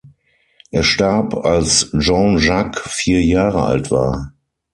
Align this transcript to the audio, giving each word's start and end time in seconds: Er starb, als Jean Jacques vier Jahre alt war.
Er 0.71 0.81
starb, 0.81 1.35
als 1.45 1.91
Jean 1.93 2.39
Jacques 2.39 2.91
vier 2.91 3.23
Jahre 3.23 3.63
alt 3.65 3.91
war. 3.91 4.33